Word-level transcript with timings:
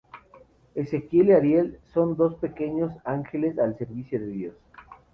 Ezequiel 0.73 1.27
y 1.29 1.33
Ariel 1.33 1.79
son 1.93 2.15
dos 2.17 2.33
pequeños 2.39 2.91
ángeles 3.05 3.59
al 3.59 3.77
servicio 3.77 4.19
de 4.19 4.27
Dios. 4.29 4.55